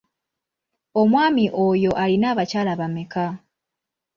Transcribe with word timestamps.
Omwami 1.01 1.45
oyo 1.65 1.91
alina 2.03 2.25
abakyala 2.33 2.73
bameka? 2.79 3.25